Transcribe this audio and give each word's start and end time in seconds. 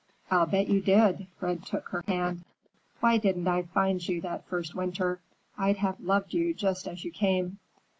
"I'll 0.31 0.47
bet 0.47 0.67
you 0.67 0.81
did!" 0.81 1.27
Fred 1.39 1.63
took 1.63 1.89
her 1.89 2.03
hand. 2.07 2.43
"Why 3.01 3.17
didn't 3.17 3.47
I 3.47 3.61
find 3.61 4.03
you 4.09 4.19
that 4.21 4.47
first 4.47 4.73
winter? 4.73 5.19
I'd 5.59 5.77
have 5.77 5.99
loved 6.01 6.33
you 6.33 6.55
just 6.55 6.87
as 6.87 7.05
you 7.05 7.11
came!" 7.11 7.59